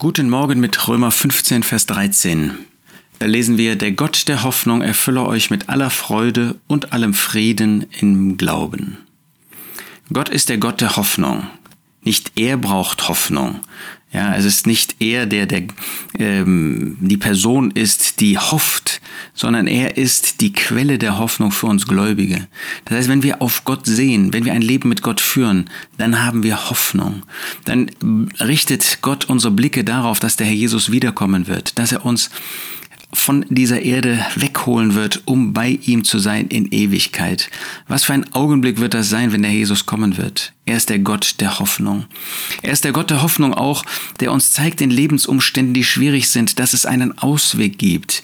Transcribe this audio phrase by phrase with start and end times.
[0.00, 2.52] Guten Morgen mit Römer 15, Vers 13.
[3.18, 7.84] Da lesen wir, der Gott der Hoffnung erfülle euch mit aller Freude und allem Frieden
[7.98, 8.98] im Glauben.
[10.12, 11.48] Gott ist der Gott der Hoffnung.
[12.02, 13.60] Nicht er braucht Hoffnung.
[14.10, 15.64] Ja, es ist nicht er, der, der
[16.18, 19.02] ähm, die Person ist, die hofft,
[19.34, 22.48] sondern er ist die Quelle der Hoffnung für uns Gläubige.
[22.86, 26.24] Das heißt, wenn wir auf Gott sehen, wenn wir ein Leben mit Gott führen, dann
[26.24, 27.22] haben wir Hoffnung.
[27.66, 27.90] Dann
[28.40, 32.30] richtet Gott unsere Blicke darauf, dass der Herr Jesus wiederkommen wird, dass er uns
[33.12, 37.50] von dieser Erde wegholen wird, um bei ihm zu sein in Ewigkeit.
[37.86, 40.52] Was für ein Augenblick wird das sein, wenn der Jesus kommen wird?
[40.66, 42.04] Er ist der Gott der Hoffnung.
[42.60, 43.84] Er ist der Gott der Hoffnung auch,
[44.20, 48.17] der uns zeigt in Lebensumständen, die schwierig sind, dass es einen Ausweg gibt.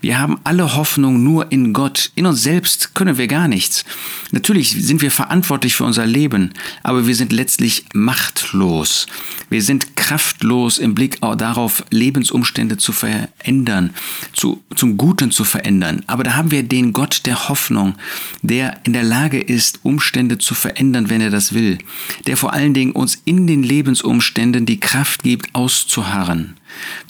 [0.00, 2.12] Wir haben alle Hoffnung nur in Gott.
[2.14, 3.84] In uns selbst können wir gar nichts.
[4.30, 6.52] Natürlich sind wir verantwortlich für unser Leben,
[6.82, 9.06] aber wir sind letztlich machtlos.
[9.50, 13.94] Wir sind kraftlos im Blick darauf, Lebensumstände zu verändern,
[14.32, 16.02] zu, zum Guten zu verändern.
[16.06, 17.94] Aber da haben wir den Gott der Hoffnung,
[18.42, 21.78] der in der Lage ist, Umstände zu verändern, wenn er das will
[22.26, 26.56] der vor allen Dingen uns in den Lebensumständen die Kraft gibt, auszuharren.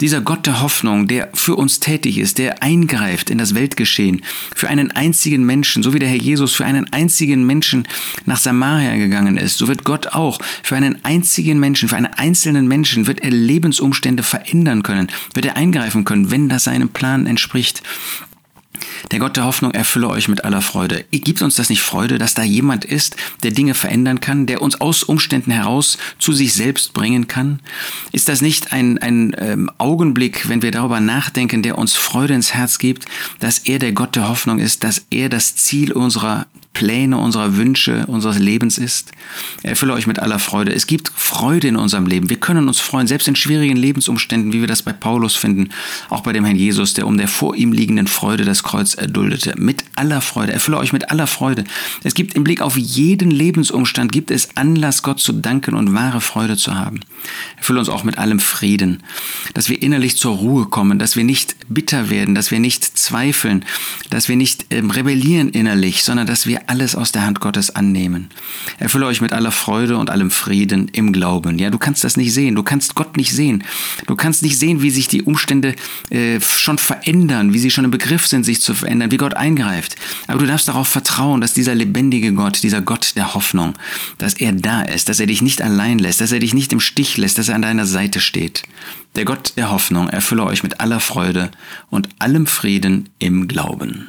[0.00, 4.22] Dieser Gott der Hoffnung, der für uns tätig ist, der eingreift in das Weltgeschehen,
[4.54, 7.86] für einen einzigen Menschen, so wie der Herr Jesus für einen einzigen Menschen
[8.26, 12.68] nach Samaria gegangen ist, so wird Gott auch für einen einzigen Menschen, für einen einzelnen
[12.68, 17.82] Menschen, wird er Lebensumstände verändern können, wird er eingreifen können, wenn das seinem Plan entspricht.
[19.10, 21.04] Der Gott der Hoffnung erfülle euch mit aller Freude.
[21.10, 24.80] Gibt uns das nicht Freude, dass da jemand ist, der Dinge verändern kann, der uns
[24.80, 27.60] aus Umständen heraus zu sich selbst bringen kann?
[28.12, 32.54] Ist das nicht ein, ein ähm, Augenblick, wenn wir darüber nachdenken, der uns Freude ins
[32.54, 33.06] Herz gibt,
[33.38, 36.46] dass er der Gott der Hoffnung ist, dass er das Ziel unserer
[36.78, 39.10] Pläne, unserer Wünsche, unseres Lebens ist.
[39.64, 40.72] Erfülle euch mit aller Freude.
[40.72, 42.30] Es gibt Freude in unserem Leben.
[42.30, 45.70] Wir können uns freuen, selbst in schwierigen Lebensumständen, wie wir das bei Paulus finden,
[46.08, 49.54] auch bei dem Herrn Jesus, der um der vor ihm liegenden Freude das Kreuz erduldete.
[49.56, 50.52] Mit aller Freude.
[50.52, 51.64] Erfülle euch mit aller Freude.
[52.04, 56.20] Es gibt im Blick auf jeden Lebensumstand, gibt es Anlass, Gott zu danken und wahre
[56.20, 57.00] Freude zu haben.
[57.56, 59.02] Erfülle uns auch mit allem Frieden,
[59.54, 63.64] dass wir innerlich zur Ruhe kommen, dass wir nicht bitter werden, dass wir nicht zweifeln,
[64.10, 68.28] dass wir nicht ähm, rebellieren innerlich, sondern dass wir alles aus der Hand Gottes annehmen.
[68.78, 71.58] Erfülle euch mit aller Freude und allem Frieden im Glauben.
[71.58, 72.54] Ja, du kannst das nicht sehen.
[72.54, 73.64] Du kannst Gott nicht sehen.
[74.06, 75.74] Du kannst nicht sehen, wie sich die Umstände
[76.10, 79.96] äh, schon verändern, wie sie schon im Begriff sind, sich zu verändern, wie Gott eingreift.
[80.26, 83.74] Aber du darfst darauf vertrauen, dass dieser lebendige Gott, dieser Gott der Hoffnung,
[84.18, 86.80] dass er da ist, dass er dich nicht allein lässt, dass er dich nicht im
[86.80, 88.62] Stich lässt, dass er an deiner Seite steht.
[89.16, 91.50] Der Gott der Hoffnung erfülle euch mit aller Freude
[91.90, 94.08] und allem Frieden im Glauben.